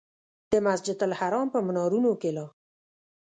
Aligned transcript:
د 0.51 0.53
مسجدالحرام 0.65 1.47
په 1.53 1.59
منارونو 1.67 2.11
کې 2.21 2.31
لا. 2.37 2.45